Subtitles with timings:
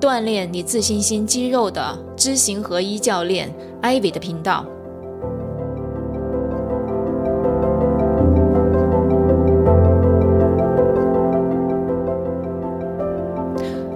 [0.00, 4.64] 锻炼你自信心肌肉的知行合一教练 Ivy 的频道。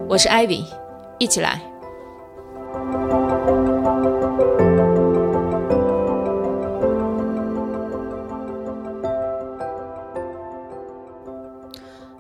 [0.07, 0.63] 我是 Ivy，
[1.19, 1.63] 一起来。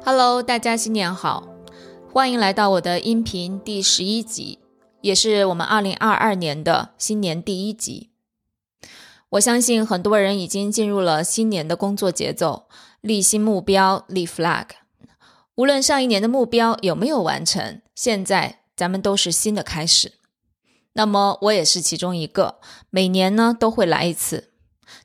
[0.06, 1.44] Hello，大家新年好，
[2.14, 4.60] 欢迎来到我的音频第十一集，
[5.00, 8.10] 也是我们二零二二年的新年第一集。
[9.30, 12.68] 我相信很多人已经进入了新年的工作节奏，
[13.00, 14.66] 立新目标，立 flag。
[15.56, 20.12] 无论上一年的目标有没有完成，现在咱们都是新的开始。
[20.92, 24.52] 那么我也是其中一个，每年呢都会来一次，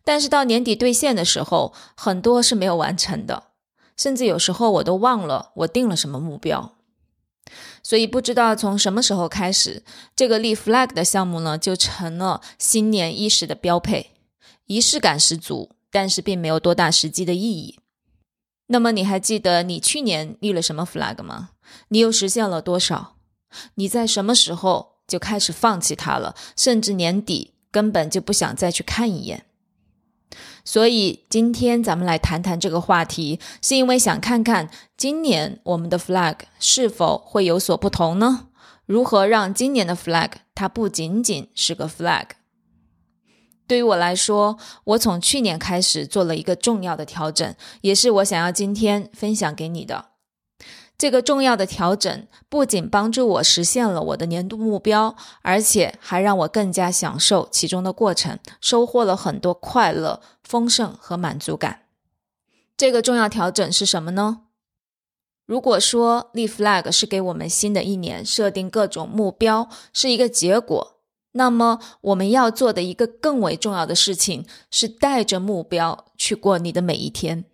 [0.03, 3.45] 但是到年底兑现的时候，很多是没有完成的。
[3.97, 6.75] 甚至有时候我都忘了我定了什么目标，
[7.81, 9.83] 所以不知道从什么时候开始，
[10.15, 14.11] 这个立 flag 的项目呢就成了新年伊始的标配，
[14.65, 17.79] 仪式感十足，但是并没有多大实际的意义。
[18.67, 21.51] 那么你还记得你去年立了什么 flag 吗？
[21.89, 23.15] 你又实现了多少？
[23.75, 26.35] 你在什么时候就开始放弃它了？
[26.55, 29.45] 甚至年底根本就不想再去看一眼？
[30.63, 38.47] 所以今天咱们来谈谈这个话题，是因为想看看今年我们的 flag 是否会有所不同呢？
[38.85, 42.25] 如何让今年的 flag 它不仅仅是个 flag？
[43.67, 50.05] 对于我来说，我从去年开始做了一个重要的调整，也是我想要今天分享给你的。
[50.99, 61.83] 这个重要的调整不仅帮助我实现了我的年度目标，而且还让我更加享受其中的过程，收获了很多快乐、丰盛和满足感。
[62.75, 64.41] 这个重要调整是什么呢？
[65.45, 70.97] 如果说立 flag 是给我们新的一年设定各种目标，是一个结果，
[71.31, 77.45] 那么我们要做的一个更为重要的事情是带着目标去过你的每一天。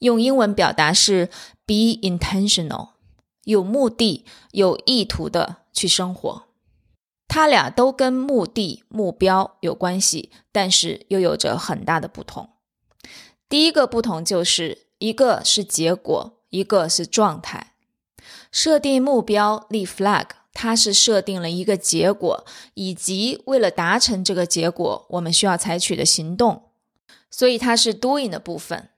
[0.00, 1.26] 用英文表达是
[1.66, 2.90] be intentional，
[3.44, 6.44] 有目的、有意图的去生活。
[7.26, 12.48] 它俩都跟目的、目标有关系，但是又有着很大的不同。
[13.48, 17.74] 第一个不同就是一个是结果，一个是状态。
[18.50, 26.70] 设定目标立 flag，它是设定了一个结果，以及为了达成这个结果，我们需要采取的行动，
[27.30, 28.88] 所以它是 doing 的部分。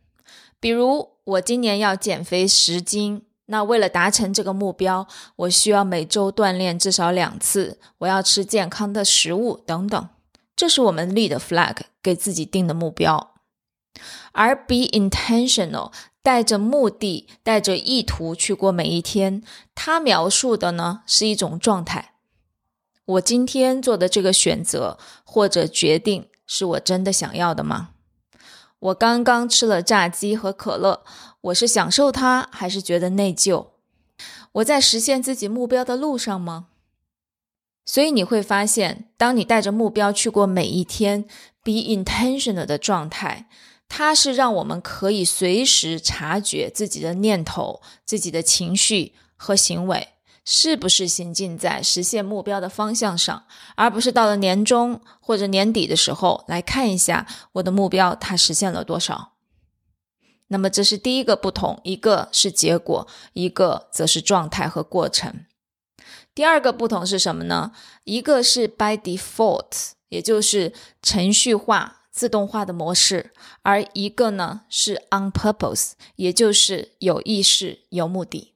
[0.60, 10.08] 比如我今年要减肥十斤，那为了达成这个目标，我需要每周锻炼至少两次，我要吃健康的食物等等，
[10.54, 13.34] 这是我们立的 flag，给自己定的目标。
[14.32, 15.90] 而 be intentional，
[16.22, 19.42] 带着目的、带着意图去过每一天，
[19.74, 22.14] 它描述的呢是一种状态。
[23.04, 27.90] 我今天做的这个选择或者决定，是我真的想要的吗？
[28.80, 31.04] 我刚刚吃了炸鸡和可乐，
[31.42, 33.66] 我是享受它还是觉得内疚？
[34.52, 36.68] 我在实现自己目标的路上吗？
[37.84, 41.24] 所以你会发现，当你带着目标去过每一天
[41.62, 43.48] ，be intentional 的状态，
[43.88, 50.08] 它是让我们可以随时察觉自己的念头、自己的情绪和行为。
[50.44, 53.44] 是不是行进在实现目标的方向上，
[53.76, 59.34] 而不是到了年终或者年底的时候来看一下我的目标它实现了多少？
[60.48, 65.46] 那么这是第一个不同，一个是结果，一个则是状态和过程。
[66.34, 67.72] 第二个不同是什么呢？
[68.04, 70.72] 一个是 by default，也就是
[71.02, 73.32] 程序化、自动化的模式，
[73.62, 78.54] 而一个呢是 on purpose，也就是有意识、有目的。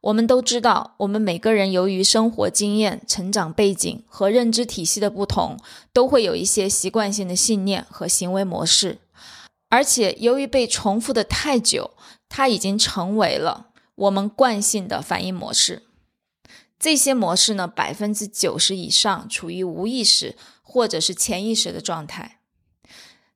[0.00, 5.58] 我们都知道，我们每个人由于生活经验、成长背景和认知体系的不同，
[5.92, 8.98] 都会有一些习惯性的信念和行为模式，
[9.68, 11.90] 而且由于被重复的太久，
[12.28, 15.82] 它已经成为了我们惯性的反应模式。
[16.78, 22.38] 这些模式呢，百分之九十以上处于无意识或者是潜意识的状态。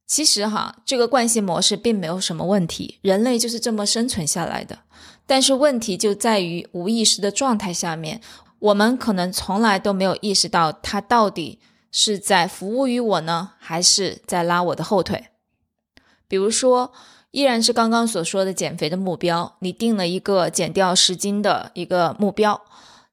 [0.06, 4.80] 其实哈，这个惯性模式并没有什么问题，人类就是这么生存下来的。
[5.26, 8.20] 但是问题就在于无意识的状态下面，
[8.58, 11.58] 我们可能从来都没有意识到它到底
[11.90, 15.28] 是在服务于我呢，还是在拉我的后腿。
[16.28, 16.92] 比如说，
[17.30, 22.62] 依然是刚刚所说的减肥的目标，你定了一个减掉十斤的一个目标，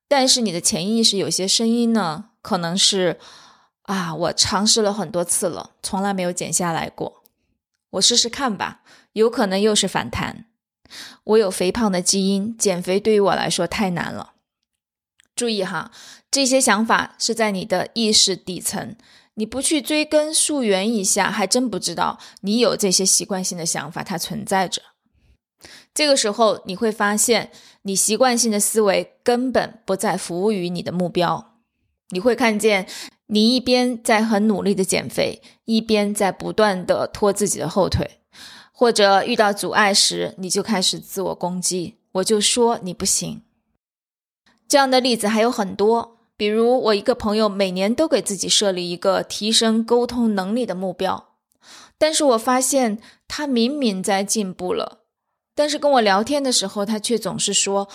[0.08, 3.20] 但是你的潜意识有些声音呢，可能是
[3.84, 7.24] 啊，我尝试了很多次了，从来没有减下来过，
[7.92, 8.82] 我试试看吧，
[9.14, 10.46] 有可能又是反弹。
[11.24, 14.33] 我有肥胖的基因，减肥对于我来说太难了。
[15.36, 15.91] 注意哈，
[16.30, 18.95] 这些想法是在你的意识底层，
[19.36, 24.81] 你不去追根溯源一下，还真不知道你有这些习惯性的想法，它存在着。
[25.94, 27.51] 这个时候，你会发现
[27.81, 31.57] 你习惯性的思维根本不再服务于你的目标。
[32.09, 32.88] 你会看见，
[33.27, 38.19] 你一边在很努力的减肥，一边在不断的拖自己的后腿，
[38.80, 43.42] 或者遇到阻碍时，你就开始自我攻击，我就说你不行。
[44.70, 51.31] 这样的例子还有很多，比如我一个朋友每年都给自己设立一个提升沟通能力的目标，
[51.98, 55.00] 但是我发现他明明在进步了，
[55.54, 57.90] 但是跟我聊天的时候，他却总是说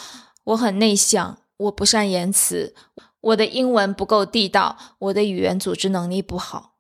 [0.45, 2.75] 我很内向，我不善言辞，
[3.23, 6.74] 我的英文不够地道，我的语言组织能力不好。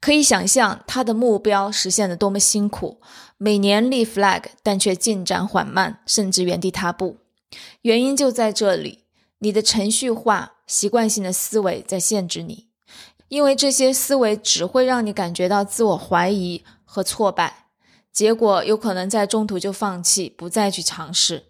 [0.00, 3.00] 可以想象他的目标实现的多么辛苦，
[3.36, 7.18] 每年立 flag，但却进展缓慢，甚至原地踏步。
[7.82, 9.04] 原因就在这里。
[9.40, 12.68] 你的程序化、习惯性的思维在限制你，
[13.28, 17.66] 因为这些思维只会让你感觉到自我怀疑和挫败，
[18.10, 21.44] 结果有可能在中途就放弃，不再去尝试。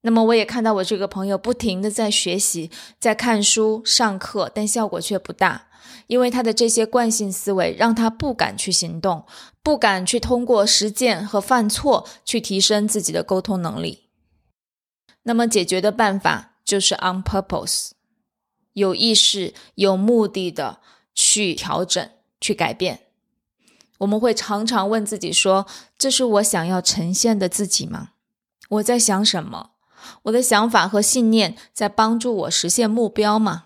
[0.00, 5.68] 那么，我也看到我这个朋友不停的在学习、在看书、上课，但效果却不大，
[6.06, 9.26] 因为他的这些惯性思维让他不敢去行动，
[9.62, 14.08] 不敢去通过实践和犯错去提升自己的沟通能力。
[15.24, 16.52] 那么，解决的办法。
[16.64, 17.90] 就是 on purpose，
[18.72, 20.80] 有意识、有目的的
[21.14, 22.08] 去调整、
[22.40, 23.00] 去改变。
[23.98, 25.66] 我们会常常问自己说
[25.98, 28.12] ：“这是我想要呈现的自己吗？
[28.70, 29.72] 我在想什么？
[30.22, 33.64] 我的想法和信念在帮助我实现目标吗？”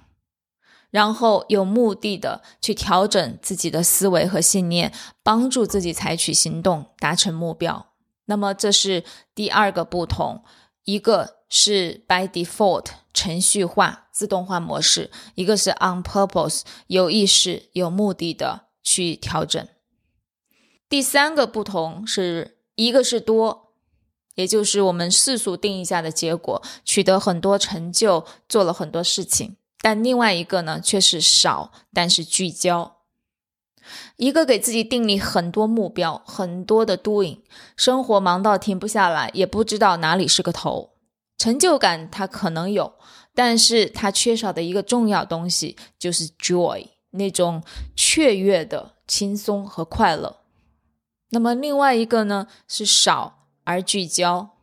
[0.91, 4.93] 然后有目的的去调整自己的思维和信念，
[5.23, 7.93] 帮助自己采取行动，达成目标。
[8.27, 9.05] 那么这是
[9.35, 10.45] 第二个不同，
[10.85, 11.39] 一个。
[11.51, 19.67] 是 by default 程序化自动化模式，一个是 on purpose 有意识有目的的去调整。
[20.91, 23.73] 第三个不同是一个是多，
[24.35, 32.97] 也就是我们世俗定义下的结果，取得很多成就，做了很多事情；但另外一个呢，却是少，但是聚焦。
[34.17, 37.39] 一个给自己定立很多目标，很多的 doing，
[37.77, 40.91] 生活忙到停不下来，也不知道哪里是个头。
[41.39, 42.95] 成就感他可能有，
[43.35, 47.63] 但是他缺少的一个重要东西就是 joy，那种
[47.95, 50.39] 雀跃的轻松和快乐。
[51.31, 54.57] 那么另外一个呢是少而聚焦，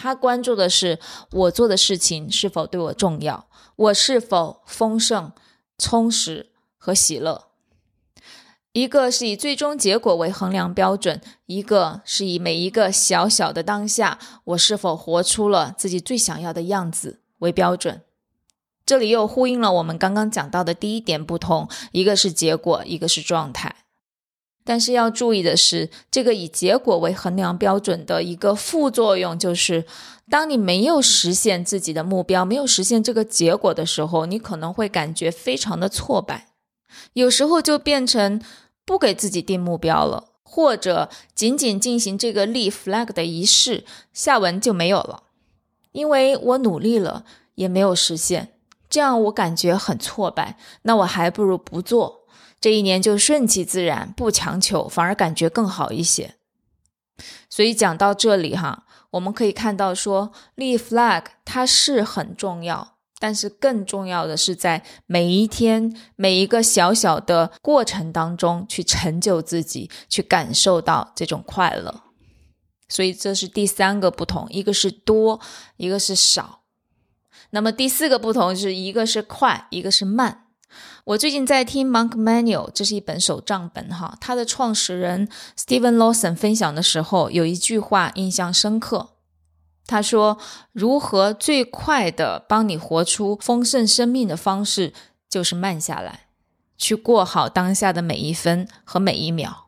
[0.00, 1.00] 他关注的是
[1.32, 5.32] 我做的事情是否对我重要，我是否丰盛、
[5.76, 7.48] 充实和喜乐。
[8.72, 18.02] 一个是以最终结果为衡量标准，一个是以每一个小小的当下，我是否活出了自己最想要的样子为标准。
[18.86, 23.74] 这里又呼应了我们刚刚讲到的第一点不同，一个是结果，一个是状态。
[24.68, 29.86] 但是要注意的是，这个以结果为衡量标准的一个副作用，就是
[30.28, 36.48] 当你没有实现自己的目标，没有实现这个结果的时候，你可能会感觉非常的挫败，
[37.14, 38.42] 有时候就变成。
[38.88, 43.84] 不给自己定目标了，或者仅仅进行这个立 flag 的仪式，
[44.14, 45.24] 下文就没有了。
[45.92, 48.54] 因为我努力了，也没有实现，
[48.88, 50.56] 这样我感觉很挫败。
[50.84, 52.22] 那我还不如不做，
[52.60, 56.34] 这一年就顺其自然，不强求，反而感觉更好一些。
[57.48, 62.96] 所以讲到这里哈，我们可以看到说立 flag 它是很重要。
[63.20, 72.02] 但是更重要的是，在每一天每一个小小的过程当中，去成就自己，去感受到这种快乐。
[72.88, 75.40] 所以这是第三个不同，一个是多，
[75.78, 76.60] 一个是少。
[77.50, 80.44] 那么第四个不同是一个是快，一个是慢。
[81.07, 84.17] 我最近在听《Monk Manual》，这是一本手账本哈。
[84.21, 85.27] 它的创始人
[85.57, 89.09] Steven Lawson 分享的时候，有一句话印象深刻。
[89.85, 94.93] 他说：“如何最快的帮你活出丰盛生命的方式，
[95.29, 96.27] 就是慢下来，
[96.77, 99.67] 去过好当下的每一分和每一秒。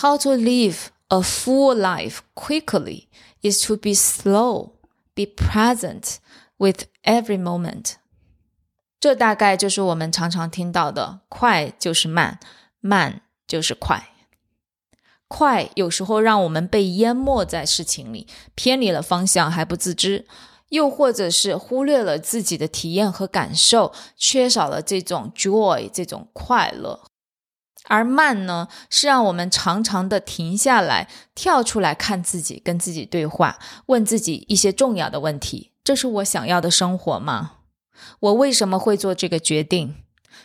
[0.00, 3.08] How to live a full life quickly
[3.42, 4.70] is to be slow,
[5.14, 6.16] be present
[6.56, 7.96] with every moment。
[9.03, 12.39] 这大概就是我们常常听到的“快就是慢，
[12.79, 14.11] 慢就是快”。
[15.27, 20.23] 快有时候让我们被淹没在事情里，偏离了方向还不自知；
[20.69, 27.01] 又或者是忽略了自己的体验和感受，缺少了这种 joy 这种快乐。
[27.89, 37.55] 而慢呢，是让我们常常的停下来，跳出来看自己，跟自己对话，问自己一些重要的问题：这是我想要的生活吗？
[38.19, 39.95] 我为什么会做这个决定？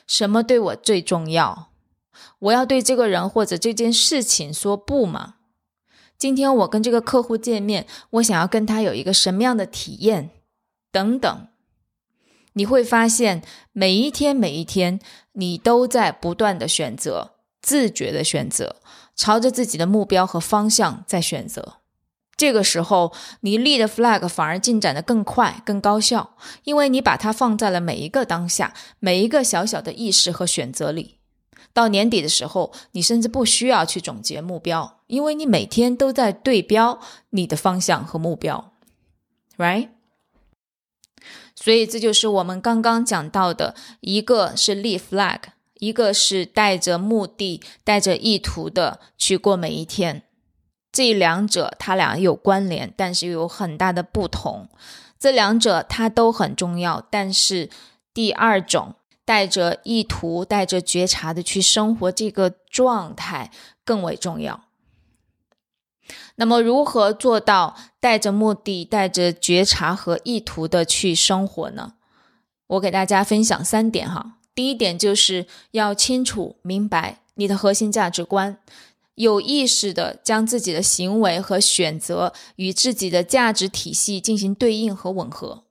[0.07, 1.71] 什么对我最重要？
[2.40, 5.37] 我要对这个人或者这件事情说不吗？
[6.19, 10.31] 今天我跟这个客户见面，我想要跟他有一个什么样的体验？
[10.90, 11.49] 等等，
[12.55, 14.99] 你会发现每一天每一天，
[15.33, 18.76] 你都在不断的选择，自觉的选择，
[19.14, 21.76] 朝着自己的目标和方向在选择。
[22.38, 31.16] 这个时候，你立的 flag 反而进展的更快、更高效，因为你把它放在了每一个当下、每一个小小的意识和选择里。
[31.75, 38.73] 到年底的时候，你甚至不需要去总结目标，因为你每天都在对标你的方向和目标
[39.57, 39.88] ，right？
[41.57, 45.40] 所以这就是我们刚刚讲到的，一个是立 flag，
[45.80, 50.23] 一个是带着目的、带着意图的去过每一天。
[50.99, 54.69] 这两者它俩有关联，但是又有很大的不同。
[55.17, 57.71] 这两者它都很重要，但是
[58.12, 63.52] 第二种带着意图、带着觉察的去生活这个状态
[63.85, 64.64] 更为重要。
[66.35, 71.93] 那么，如何做到带着目的、带着觉察和意图的去生活呢？
[72.67, 74.33] 我给大家分享三点哈。
[74.52, 78.59] 第一点就是要清楚明白你的核心价值观。
[79.19, 85.65] 有意识的将自己的行为和选择与自己的价值体系进行对应和吻合，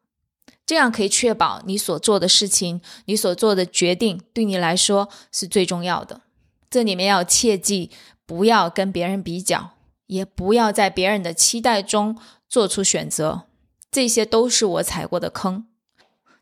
[0.65, 6.21] 这样可以确保你所做的事情、你所做的决定对你来说是最重要的。
[6.69, 7.89] 这里面要切记，
[8.25, 9.71] 不要跟别人比较，
[10.07, 12.17] 也不要在别人的期待中
[12.49, 13.43] 做出选择，
[13.89, 15.65] 这些都是我踩过的坑。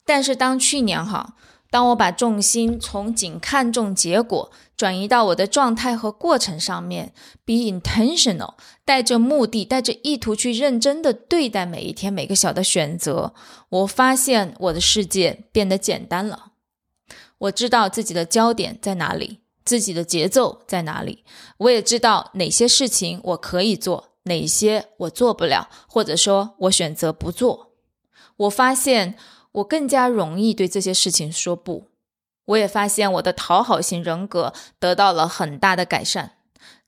[0.03, 1.35] 但是当去年哈。
[1.71, 8.53] 当我把重心从仅看重结果转移到我的状态和过程上面，be intentional，
[8.85, 13.33] 带着目的、带着意图去认真的对待每一天每个小的选择，
[13.69, 16.53] 我发现我的世界变得简单了。
[17.39, 21.25] 我知道自己的焦点在哪里，自己的节奏在哪里，
[21.57, 27.73] 我也知道哪些事情我可以做，哪些我做不了，或者说我选择不做。
[28.37, 29.17] 我发现。
[29.55, 31.87] 我更加容易对这些事情说不，
[32.45, 36.33] 我也发现我的讨好型人格得到了很大的改善。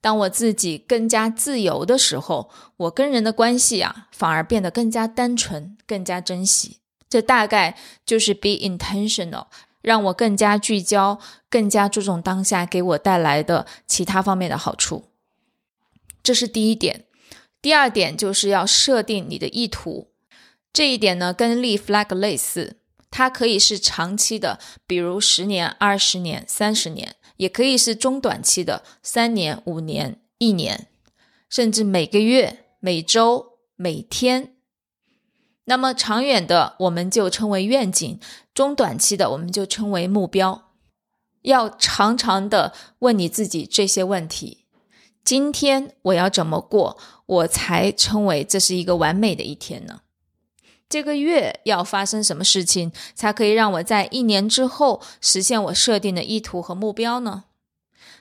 [0.02, 6.80] 当我自己更加自由的时候，我跟人的关系啊，反而变得更加单纯、更加珍惜。
[7.10, 9.48] 这大概就是 be intentional，
[9.82, 11.20] 让我更加聚焦、
[11.50, 15.06] 更加注重当下给我带来的其他方面的好处。
[16.22, 17.06] 这是第一点。
[17.62, 20.10] 第二点就是要设定你的意图。
[20.78, 22.78] 这一点呢，跟立 flag 类似，
[23.10, 30.88] 它可以是长期的，比如十年、二十年、三十年，也可以是中短期的，三年、五年、一年，
[31.50, 34.54] 甚至每个月、每周、每天。
[35.66, 38.20] 那么长远的，我们就称为愿景；
[38.54, 40.76] 中短期的，我们就称为目标。
[41.42, 44.68] 要常常的问你自己这些问题：
[45.24, 50.02] 今天我要怎么过，我才称为这是一个完美的一天呢？
[50.90, 57.44] 这个月要发生什么事情，才可以让我在一年之后实现我设定的意图和目标呢？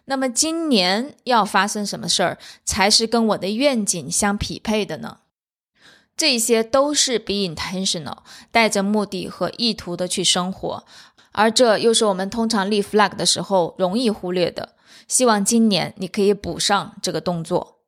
[0.07, 5.19] 那么今年要发生什么事儿，才是跟我的愿景相匹配的呢？
[6.17, 8.19] 这些都是 be intentional，
[8.51, 10.85] 带着目的和意图的去生活，
[11.33, 14.75] 而这又是我们通常立 flag 的时候容易忽略的。
[15.07, 17.81] 希望今年你可以补上这个动作。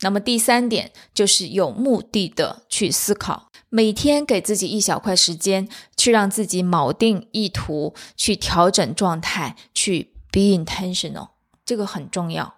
[0.00, 3.49] 那么第三点就是有目的的去思考。
[3.70, 11.28] 每天给自己一小块时间，去让自己锚定意图，去调整状态，去 be intentional，
[11.64, 12.56] 这个很重要。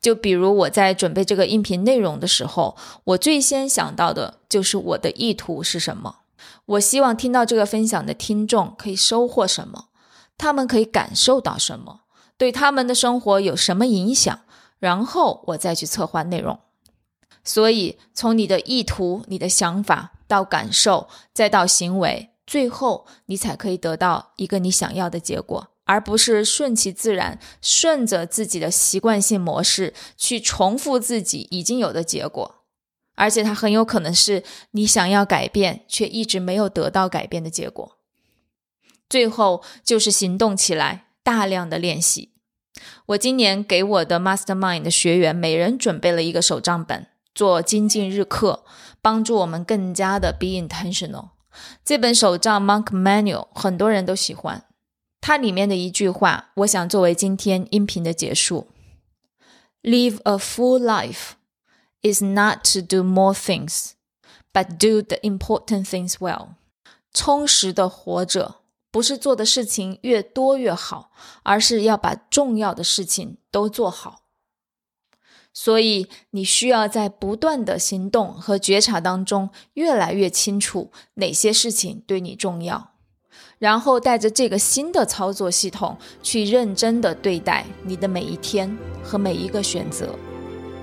[0.00, 6.20] 就比如我在准备这个音频内容的时候，我最先想到的就是我的意图是什么。
[6.66, 9.88] 我希望听到这个分享的听众可以收获什么，
[10.38, 12.02] 他们可以感受到什么，
[12.36, 14.40] 对他们的生活有什么影响，
[14.78, 16.60] 然后我再去策划内容。
[17.42, 32.54] 所以，从你的意图、你的想法到感受，再到行为，最后你才可以得到一个你想要的结果，而不是顺其自然，顺着自己的习惯性模式去重复自己已经有的结果。
[33.16, 37.98] 而且它很有可能是你想要改变却一直没有得到改变的结果。
[39.08, 42.34] 最后就是行动起来，大量的练习。
[43.06, 48.64] 我今年给我的 Mastermind 的学员每人准备了一个手账本，做精进日课，
[49.07, 51.29] 帮助我们更加的 be intentional。
[51.83, 54.63] 这本手账 Monk Manual 很多人都喜欢，
[55.21, 58.67] 它里面的一句话，我想作为今天音频的结束：
[59.81, 61.31] Live a full life
[62.01, 63.91] is not to do more things,
[64.51, 66.49] but do the important things well。
[67.13, 68.55] 充实的活着。
[68.91, 71.09] 不是做的事情越多越好，
[71.41, 74.21] 而是要把重要的事情都做好。
[75.52, 82.92] 所以你需要在不断的行动和觉察当中，越来越清楚哪些事情对你重要，
[83.58, 90.14] 然后带着这个新的操作系统去认真的对待你的每一天和每一个选择，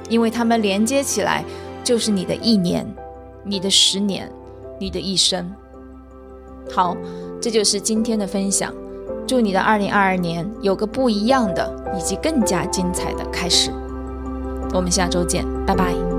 [0.10, 1.44] 因为它们连接起来
[1.84, 2.86] 就是你的一年、
[3.44, 4.32] 你的十年、
[4.80, 5.54] 你的一生。
[6.72, 6.96] 好。
[7.42, 8.74] 这就是今天的分享，
[9.28, 13.70] 祝你的二零二二年有个不一样的以及更加精彩的开始。
[14.76, 16.15] 我们下周见，拜拜。